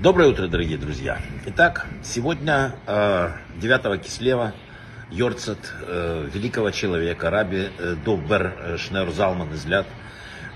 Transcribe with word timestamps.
Доброе 0.00 0.28
утро, 0.28 0.46
дорогие 0.46 0.78
друзья. 0.78 1.20
Итак, 1.46 1.88
сегодня 2.04 2.76
э, 2.86 3.30
9 3.60 4.00
Кислева, 4.00 4.52
Йорцет 5.10 5.58
э, 5.84 6.28
великого 6.32 6.70
человека, 6.70 7.30
раби 7.30 7.68
э, 7.76 7.96
Довбер 8.04 8.54
э, 8.56 8.76
Шнер 8.76 9.10
Залман 9.10 9.52
из 9.52 9.66
Ляд. 9.66 9.88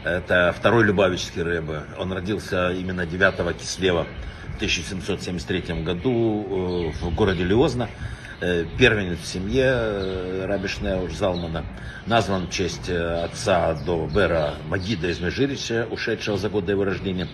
Это 0.04 0.54
второй 0.56 0.84
Любавичский 0.84 1.42
рэбе. 1.42 1.82
Он 1.98 2.12
родился 2.12 2.70
именно 2.70 3.04
9 3.04 3.56
Кислева 3.56 4.06
в 4.52 4.56
1773 4.56 5.82
году 5.82 6.92
э, 6.92 6.92
в 7.00 7.12
городе 7.16 7.42
Лиозна. 7.42 7.88
Э, 8.38 8.66
первенец 8.76 9.20
в 9.20 9.26
семье 9.26 9.64
э, 9.66 10.44
раби 10.46 10.68
Шнеур 10.68 11.10
Залмана. 11.10 11.64
Назван 12.04 12.48
в 12.48 12.50
честь 12.50 12.88
э, 12.88 13.24
отца 13.24 13.72
Довбера 13.86 14.56
Магида 14.68 15.08
из 15.08 15.20
Межирича, 15.20 15.86
ушедшего 15.90 16.36
за 16.36 16.50
год 16.50 16.66
до 16.66 16.72
его 16.72 16.84
рождения. 16.84 17.28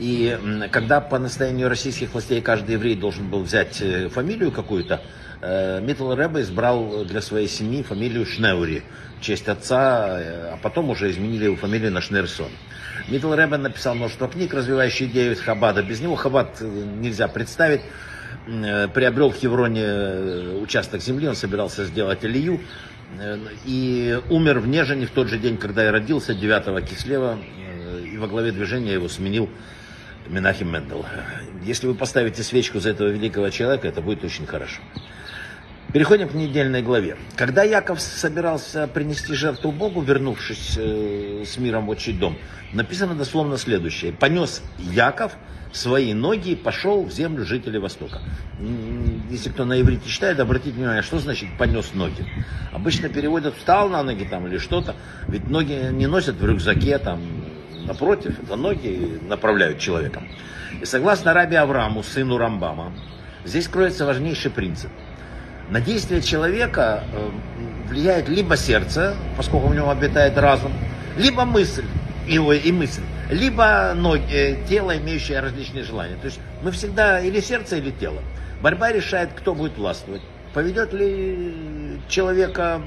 И 0.00 0.36
когда 0.72 1.00
по 1.00 1.20
настоянию 1.20 1.68
российских 1.68 2.14
властей 2.14 2.40
каждый 2.40 2.72
еврей 2.72 2.96
должен 2.96 3.30
был 3.30 3.44
взять 3.44 3.80
фамилию 4.10 4.50
какую-то, 4.50 5.00
Миттл 5.40 6.14
Рэбе 6.14 6.40
избрал 6.40 7.04
для 7.04 7.20
своей 7.20 7.46
семьи 7.46 7.84
фамилию 7.84 8.26
Шнеури 8.26 8.82
в 9.20 9.22
честь 9.22 9.46
отца, 9.46 10.18
а 10.52 10.58
потом 10.60 10.90
уже 10.90 11.12
изменили 11.12 11.44
его 11.44 11.54
фамилию 11.54 11.92
на 11.92 12.00
Шнерсон. 12.00 12.50
Миттл 13.06 13.34
Рэбе 13.34 13.56
написал 13.56 13.94
множество 13.94 14.26
книг, 14.26 14.52
развивающих 14.52 15.10
идею 15.10 15.36
Хабада. 15.36 15.84
Без 15.84 16.00
него 16.00 16.16
Хабад 16.16 16.60
нельзя 16.60 17.28
представить. 17.28 17.82
Приобрел 18.46 19.30
в 19.30 19.36
Хевроне 19.36 20.58
участок 20.60 21.00
земли, 21.00 21.28
он 21.28 21.36
собирался 21.36 21.84
сделать 21.84 22.24
Илью. 22.24 22.60
И 23.64 24.18
умер 24.30 24.58
в 24.58 24.66
Нежине 24.66 25.06
в 25.06 25.10
тот 25.10 25.28
же 25.28 25.38
день, 25.38 25.56
когда 25.56 25.84
я 25.84 25.92
родился, 25.92 26.34
9 26.34 26.84
Кислева. 26.88 27.38
И 28.12 28.16
во 28.16 28.26
главе 28.26 28.52
движения 28.52 28.92
его 28.94 29.08
сменил 29.08 29.48
Менахим 30.28 30.72
Мендел. 30.72 31.04
Если 31.64 31.86
вы 31.86 31.94
поставите 31.94 32.42
свечку 32.42 32.80
за 32.80 32.90
этого 32.90 33.08
великого 33.08 33.50
человека, 33.50 33.88
это 33.88 34.00
будет 34.00 34.24
очень 34.24 34.46
хорошо. 34.46 34.80
Переходим 35.92 36.28
к 36.28 36.34
недельной 36.34 36.82
главе. 36.82 37.16
Когда 37.36 37.62
Яков 37.62 38.00
собирался 38.00 38.88
принести 38.88 39.34
жертву 39.34 39.70
Богу, 39.70 40.00
вернувшись 40.00 40.74
э, 40.76 41.44
с 41.46 41.56
миром 41.58 41.86
в 41.86 41.90
отчий 41.90 42.12
дом, 42.12 42.36
написано 42.72 43.14
дословно 43.14 43.56
следующее. 43.58 44.12
«Понес 44.12 44.62
Яков 44.78 45.32
свои 45.72 46.14
ноги 46.14 46.50
и 46.50 46.56
пошел 46.56 47.04
в 47.04 47.12
землю 47.12 47.44
жителей 47.44 47.78
Востока». 47.78 48.20
Если 49.30 49.50
кто 49.50 49.64
на 49.64 49.80
иврите 49.80 50.08
читает, 50.08 50.40
обратите 50.40 50.76
внимание, 50.76 51.02
что 51.02 51.18
значит 51.18 51.48
«понес 51.58 51.94
ноги». 51.94 52.26
Обычно 52.72 53.08
переводят 53.08 53.54
«встал 53.56 53.88
на 53.88 54.02
ноги» 54.02 54.24
там 54.24 54.48
или 54.48 54.58
что-то, 54.58 54.96
ведь 55.28 55.48
ноги 55.48 55.90
не 55.92 56.06
носят 56.06 56.36
в 56.36 56.44
рюкзаке, 56.44 56.98
там, 56.98 57.20
Напротив, 57.84 58.38
это 58.42 58.56
ноги 58.56 59.18
направляют 59.22 59.78
человека. 59.78 60.22
И 60.80 60.84
согласно 60.86 61.34
Раби 61.34 61.56
Аврааму, 61.56 62.02
сыну 62.02 62.38
Рамбама, 62.38 62.92
здесь 63.44 63.68
кроется 63.68 64.06
важнейший 64.06 64.50
принцип. 64.50 64.90
На 65.70 65.80
действие 65.80 66.20
человека 66.20 67.04
э, 67.12 67.30
влияет 67.88 68.28
либо 68.28 68.56
сердце, 68.56 69.16
поскольку 69.36 69.68
в 69.68 69.74
нем 69.74 69.88
обитает 69.88 70.36
разум, 70.36 70.72
либо 71.16 71.44
мысль, 71.44 71.84
его 72.26 72.52
и 72.52 72.72
мысль, 72.72 73.02
либо 73.30 73.92
ноги, 73.94 74.24
э, 74.30 74.56
тело, 74.68 74.96
имеющее 74.96 75.40
различные 75.40 75.84
желания. 75.84 76.16
То 76.16 76.26
есть 76.26 76.40
мы 76.62 76.70
всегда 76.70 77.20
или 77.20 77.40
сердце, 77.40 77.76
или 77.76 77.90
тело. 77.90 78.20
Борьба 78.60 78.92
решает, 78.92 79.30
кто 79.34 79.54
будет 79.54 79.76
властвовать. 79.76 80.22
Поведет 80.52 80.92
ли 80.92 81.98
человека 82.08 82.82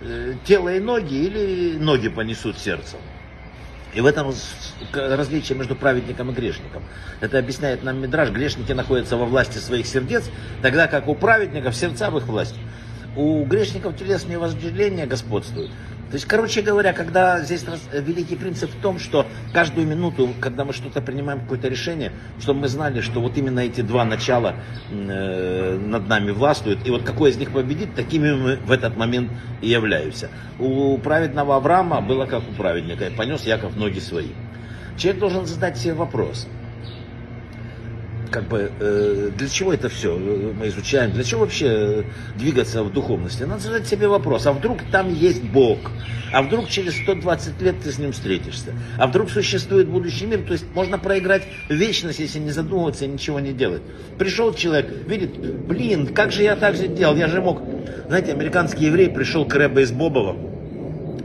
э, 0.00 0.34
тело 0.44 0.74
и 0.74 0.80
ноги, 0.80 1.14
или 1.14 1.78
ноги 1.78 2.08
понесут 2.08 2.58
сердцем. 2.58 2.98
И 3.96 4.00
в 4.00 4.04
этом 4.04 4.30
различие 4.92 5.56
между 5.56 5.74
праведником 5.74 6.30
и 6.30 6.34
грешником. 6.34 6.82
Это 7.22 7.38
объясняет 7.38 7.82
нам 7.82 8.02
Мидраж. 8.02 8.28
Грешники 8.28 8.72
находятся 8.72 9.16
во 9.16 9.24
власти 9.24 9.56
своих 9.56 9.86
сердец, 9.86 10.24
тогда 10.60 10.86
как 10.86 11.08
у 11.08 11.14
праведников 11.14 11.74
сердца 11.74 12.10
в 12.10 12.18
их 12.18 12.24
власти. 12.24 12.58
У 13.16 13.42
грешников 13.46 13.96
телесные 13.96 14.36
вожделения 14.36 15.06
господствуют. 15.06 15.70
То 16.10 16.14
есть, 16.14 16.26
короче 16.26 16.62
говоря, 16.62 16.92
когда 16.92 17.40
здесь 17.40 17.64
великий 17.92 18.36
принцип 18.36 18.70
в 18.70 18.80
том, 18.80 18.98
что 19.00 19.26
каждую 19.52 19.88
минуту, 19.88 20.30
когда 20.40 20.64
мы 20.64 20.72
что-то 20.72 21.00
принимаем, 21.00 21.40
какое-то 21.40 21.66
решение, 21.66 22.12
чтобы 22.40 22.60
мы 22.60 22.68
знали, 22.68 23.00
что 23.00 23.20
вот 23.20 23.36
именно 23.36 23.60
эти 23.60 23.80
два 23.80 24.04
начала 24.04 24.54
э, 24.90 25.78
над 25.78 26.08
нами 26.08 26.30
властвуют, 26.30 26.86
и 26.86 26.90
вот 26.90 27.02
какой 27.02 27.30
из 27.30 27.36
них 27.38 27.50
победит, 27.50 27.94
такими 27.96 28.32
мы 28.32 28.56
в 28.56 28.70
этот 28.70 28.96
момент 28.96 29.32
и 29.60 29.68
являемся. 29.68 30.30
У 30.60 30.96
праведного 30.98 31.56
Авраама 31.56 32.00
было 32.00 32.26
как 32.26 32.42
у 32.48 32.52
праведника, 32.52 33.06
и 33.06 33.10
понес 33.10 33.44
Яков 33.44 33.76
ноги 33.76 33.98
свои. 33.98 34.28
Человек 34.96 35.20
должен 35.20 35.44
задать 35.44 35.76
себе 35.76 35.94
вопрос– 35.94 36.46
как 38.30 38.48
бы, 38.48 38.70
э, 38.80 39.30
для 39.36 39.48
чего 39.48 39.72
это 39.72 39.88
все 39.88 40.16
мы 40.16 40.68
изучаем, 40.68 41.12
для 41.12 41.24
чего 41.24 41.40
вообще 41.42 42.04
двигаться 42.36 42.82
в 42.82 42.92
духовности? 42.92 43.44
Надо 43.44 43.60
задать 43.60 43.86
себе 43.86 44.08
вопрос, 44.08 44.46
а 44.46 44.52
вдруг 44.52 44.78
там 44.90 45.12
есть 45.12 45.42
Бог, 45.42 45.78
а 46.32 46.42
вдруг 46.42 46.68
через 46.68 46.96
120 47.02 47.60
лет 47.62 47.76
ты 47.82 47.92
с 47.92 47.98
ним 47.98 48.12
встретишься, 48.12 48.74
а 48.98 49.06
вдруг 49.06 49.30
существует 49.30 49.88
будущий 49.88 50.26
мир, 50.26 50.42
то 50.42 50.52
есть 50.52 50.64
можно 50.74 50.98
проиграть 50.98 51.42
вечность, 51.68 52.18
если 52.18 52.38
не 52.38 52.50
задумываться 52.50 53.04
и 53.04 53.08
ничего 53.08 53.40
не 53.40 53.52
делать. 53.52 53.82
Пришел 54.18 54.52
человек, 54.54 54.90
видит, 55.06 55.38
блин, 55.66 56.08
как 56.08 56.32
же 56.32 56.42
я 56.42 56.56
так 56.56 56.76
же 56.76 56.88
делал, 56.88 57.16
я 57.16 57.28
же 57.28 57.40
мог, 57.40 57.62
знаете, 58.08 58.32
американский 58.32 58.86
еврей 58.86 59.08
пришел 59.08 59.44
к 59.44 59.54
Рэбе 59.54 59.82
из 59.82 59.92
Бобова, 59.92 60.55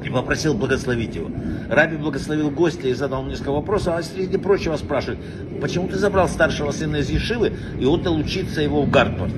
и 0.03 0.09
попросил 0.09 0.53
благословить 0.53 1.15
его. 1.15 1.29
Раби 1.69 1.97
благословил 1.97 2.49
гостя 2.49 2.87
и 2.87 2.93
задал 2.93 3.23
несколько 3.23 3.51
вопросов, 3.51 3.95
а 3.97 4.03
среди 4.03 4.37
прочего 4.37 4.77
спрашивает, 4.77 5.19
почему 5.61 5.87
ты 5.87 5.97
забрал 5.97 6.27
старшего 6.27 6.71
сына 6.71 6.97
из 6.97 7.09
Ешивы 7.09 7.53
и 7.79 7.85
отдал 7.85 8.15
учиться 8.15 8.61
его 8.61 8.81
в 8.81 8.89
Гартфорд? 8.89 9.31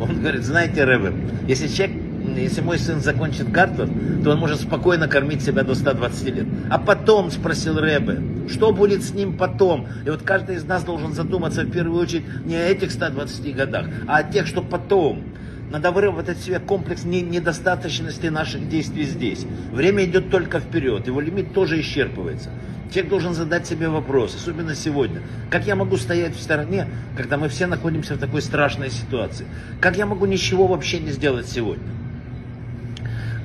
Он 0.00 0.20
говорит, 0.20 0.44
знаете, 0.44 0.84
Рэбе, 0.84 1.12
если 1.46 1.66
человек 1.68 2.08
если 2.36 2.60
мой 2.60 2.78
сын 2.78 3.00
закончит 3.00 3.50
Гартфорд, 3.50 3.90
то 4.22 4.30
он 4.30 4.38
может 4.38 4.60
спокойно 4.60 5.08
кормить 5.08 5.42
себя 5.42 5.62
до 5.62 5.74
120 5.74 6.34
лет. 6.34 6.46
А 6.70 6.78
потом, 6.78 7.30
спросил 7.30 7.78
Рэбе, 7.78 8.48
что 8.48 8.72
будет 8.72 9.02
с 9.02 9.12
ним 9.12 9.36
потом? 9.36 9.86
И 10.04 10.10
вот 10.10 10.22
каждый 10.22 10.56
из 10.56 10.64
нас 10.64 10.84
должен 10.84 11.12
задуматься 11.12 11.62
в 11.62 11.70
первую 11.70 12.00
очередь 12.00 12.24
не 12.44 12.56
о 12.56 12.66
этих 12.66 12.90
120 12.90 13.56
годах, 13.56 13.86
а 14.06 14.18
о 14.18 14.22
тех, 14.24 14.46
что 14.46 14.62
потом. 14.62 15.22
Надо 15.70 15.90
выработать 15.90 16.38
в 16.38 16.44
себе 16.44 16.60
комплекс 16.60 17.04
недостаточности 17.04 18.26
наших 18.26 18.68
действий 18.68 19.04
здесь. 19.04 19.44
Время 19.70 20.04
идет 20.06 20.30
только 20.30 20.60
вперед, 20.60 21.06
его 21.06 21.20
лимит 21.20 21.52
тоже 21.52 21.80
исчерпывается. 21.80 22.50
Человек 22.90 23.10
должен 23.10 23.34
задать 23.34 23.66
себе 23.66 23.90
вопрос, 23.90 24.34
особенно 24.34 24.74
сегодня. 24.74 25.20
Как 25.50 25.66
я 25.66 25.76
могу 25.76 25.98
стоять 25.98 26.34
в 26.34 26.40
стороне, 26.40 26.88
когда 27.18 27.36
мы 27.36 27.50
все 27.50 27.66
находимся 27.66 28.14
в 28.14 28.18
такой 28.18 28.40
страшной 28.40 28.90
ситуации? 28.90 29.46
Как 29.78 29.98
я 29.98 30.06
могу 30.06 30.24
ничего 30.24 30.66
вообще 30.66 30.98
не 30.98 31.10
сделать 31.10 31.48
сегодня? 31.48 31.84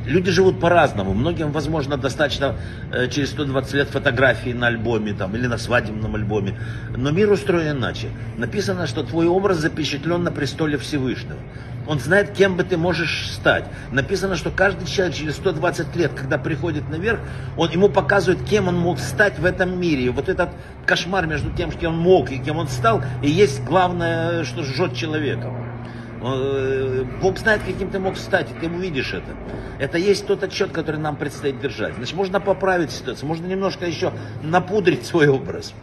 Люди 0.06 0.32
живут 0.32 0.60
по-разному. 0.60 1.14
Многим, 1.14 1.52
возможно, 1.52 1.98
достаточно 1.98 2.56
э, 2.92 3.08
через 3.08 3.30
120 3.32 3.74
лет 3.74 3.90
фотографии 3.90 4.52
на 4.52 4.68
альбоме 4.68 5.14
там, 5.14 5.36
или 5.36 5.48
на 5.48 5.58
свадебном 5.58 6.16
альбоме. 6.16 6.60
Но 6.96 7.12
мир 7.12 7.32
устроен 7.32 7.78
иначе. 7.78 8.10
Написано, 8.38 8.86
что 8.88 9.04
твой 9.04 9.28
образ 9.28 9.58
запечатлен 9.58 10.24
на 10.24 10.32
престоле 10.32 10.78
Всевышнего. 10.78 11.38
Он 11.88 12.00
знает, 12.00 12.32
кем 12.32 12.56
бы 12.56 12.64
ты 12.64 12.78
можешь 12.78 13.30
стать. 13.32 13.66
Написано, 13.92 14.36
что 14.36 14.52
каждый 14.52 14.88
человек 14.88 15.16
через 15.16 15.36
120 15.36 15.96
лет, 15.96 16.14
когда 16.14 16.38
приходит 16.38 16.90
наверх, 16.90 17.20
он 17.58 17.72
ему 17.72 17.90
показывает, 17.90 18.44
кем 18.44 18.68
он 18.68 18.78
мог 18.78 19.00
стать 19.00 19.38
в 19.38 19.46
этом 19.46 19.80
мире. 19.80 20.06
И 20.06 20.10
вот 20.10 20.30
этот 20.30 20.50
кошмар 20.86 21.28
между 21.28 21.52
тем, 21.52 21.72
кем 21.72 21.94
он 21.94 22.00
мог 22.00 22.32
и 22.32 22.40
кем 22.40 22.58
он 22.58 22.68
стал, 22.68 23.02
и 23.22 23.30
есть 23.30 23.64
главное, 23.64 24.44
что 24.44 24.64
жжет 24.64 24.96
человека. 24.96 25.52
Э, 26.24 27.04
Бог 27.22 27.38
знает, 27.38 27.62
каким 27.66 27.90
ты 27.90 28.00
мог 28.00 28.18
стать, 28.18 28.50
и 28.50 28.54
ты 28.54 28.68
увидишь 28.68 29.14
это. 29.14 29.36
Это 29.78 29.98
есть 29.98 30.26
тот 30.26 30.44
отчет, 30.44 30.72
который 30.72 31.00
нам 31.00 31.18
предстоит 31.18 31.60
держать. 31.60 31.96
Значит, 31.96 32.16
можно 32.16 32.40
поправить 32.40 32.92
ситуацию, 32.92 33.28
можно 33.28 33.46
немножко 33.46 33.86
еще 33.86 34.14
напудрить 34.42 35.06
свой 35.06 35.28
образ. 35.28 35.74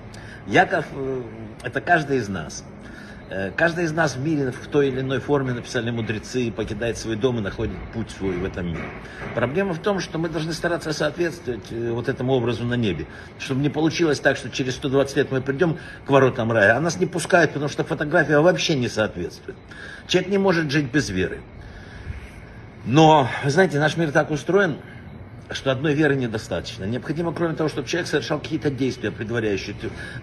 Яков 0.47 0.87
э,– 0.93 1.23
это 1.63 1.81
каждый 1.81 2.19
из 2.19 2.29
нас. 2.29 2.65
Э, 3.31 3.53
каждый 3.57 3.85
из 3.85 3.93
нас 3.93 4.17
в 4.17 4.21
мире 4.21 4.51
в 4.51 4.67
той 4.67 4.89
или 4.89 5.01
иной 5.01 5.21
форме, 5.21 5.53
написали 5.53 5.93
мудрецы, 5.93 6.51
покидает 6.51 6.99
свой 6.99 7.15
дом 7.15 7.39
и 7.39 7.41
находит 7.41 7.77
путь 7.95 8.11
свой 8.11 8.37
в 8.37 8.45
этом 8.45 8.67
мире. 8.67 8.91
Проблема 9.37 9.73
в 9.73 9.79
том, 9.79 10.01
что 10.01 10.19
мы 10.19 10.29
должны 10.29 10.53
стараться 10.53 10.93
соответствовать 10.93 11.71
э, 11.71 11.93
вот 11.93 12.09
этому 12.09 12.33
образу 12.33 12.65
на 12.65 12.75
небе. 12.75 13.07
Чтобы 13.39 13.61
не 13.61 13.69
получилось 13.69 14.19
так, 14.19 14.37
что 14.37 14.51
через 14.51 14.75
120 14.75 15.17
лет 15.17 15.31
мы 15.31 15.41
придем 15.41 15.79
к 16.05 16.11
воротам 16.11 16.51
рая, 16.51 16.77
а 16.77 16.81
нас 16.81 16.99
не 16.99 17.07
пускают, 17.07 17.53
потому 17.53 17.71
что 17.71 17.85
фотография 17.85 18.41
вообще 18.41 18.75
не 18.75 18.89
соответствует. 18.89 19.57
Человек 20.09 20.31
не 20.33 20.39
может 20.39 20.69
жить 20.73 20.91
без 20.91 21.09
веры. 21.09 21.41
Но, 22.85 23.29
знаете, 23.45 23.79
наш 23.79 23.97
мир 23.97 24.11
так 24.11 24.33
устроен, 24.33 24.79
что 25.53 25.73
одной 25.73 25.95
веры 25.95 26.15
недостаточно. 26.15 26.85
Необходимо, 26.85 27.33
кроме 27.33 27.55
того, 27.55 27.69
чтобы 27.69 27.89
человек 27.89 28.09
совершал 28.09 28.39
какие-то 28.39 28.71
действия, 28.71 29.11
предваряющие, 29.11 29.75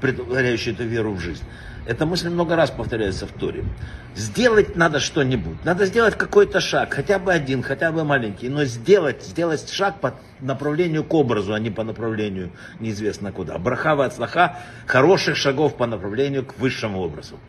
предваряющие 0.01 0.73
эту 0.73 0.83
веру 0.83 1.13
в 1.13 1.19
жизнь. 1.19 1.43
Эта 1.85 2.05
мысль 2.05 2.29
много 2.29 2.55
раз 2.55 2.69
повторяется 2.69 3.25
в 3.27 3.31
Торе. 3.31 3.63
Сделать 4.15 4.75
надо 4.75 4.99
что-нибудь. 4.99 5.63
Надо 5.63 5.85
сделать 5.85 6.15
какой-то 6.15 6.59
шаг, 6.59 6.93
хотя 6.93 7.17
бы 7.17 7.31
один, 7.31 7.63
хотя 7.63 7.91
бы 7.91 8.03
маленький, 8.03 8.49
но 8.49 8.65
сделать, 8.65 9.23
сделать 9.23 9.69
шаг 9.69 9.99
по 10.01 10.13
направлению 10.41 11.03
к 11.03 11.13
образу, 11.13 11.53
а 11.53 11.59
не 11.59 11.69
по 11.69 11.83
направлению 11.83 12.51
неизвестно 12.79 13.31
куда. 13.31 13.57
Брахава 13.57 14.05
от 14.05 14.15
слаха 14.15 14.57
хороших 14.85 15.37
шагов 15.37 15.77
по 15.77 15.87
направлению 15.87 16.45
к 16.45 16.57
высшему 16.59 16.99
образу. 17.01 17.39